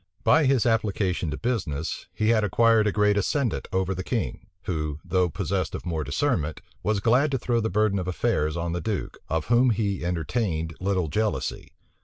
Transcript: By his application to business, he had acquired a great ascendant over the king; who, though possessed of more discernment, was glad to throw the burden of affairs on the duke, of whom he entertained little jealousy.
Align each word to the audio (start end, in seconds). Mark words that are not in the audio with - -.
By 0.23 0.45
his 0.45 0.65
application 0.65 1.29
to 1.29 1.37
business, 1.37 2.07
he 2.11 2.29
had 2.29 2.43
acquired 2.43 2.87
a 2.87 2.91
great 2.91 3.17
ascendant 3.17 3.67
over 3.71 3.93
the 3.93 4.03
king; 4.03 4.47
who, 4.63 4.97
though 5.05 5.29
possessed 5.29 5.75
of 5.75 5.85
more 5.85 6.03
discernment, 6.03 6.59
was 6.81 6.99
glad 6.99 7.29
to 7.29 7.37
throw 7.37 7.59
the 7.61 7.69
burden 7.69 7.99
of 7.99 8.07
affairs 8.07 8.57
on 8.57 8.71
the 8.73 8.81
duke, 8.81 9.19
of 9.29 9.45
whom 9.45 9.69
he 9.69 10.03
entertained 10.03 10.75
little 10.79 11.07
jealousy. 11.07 11.73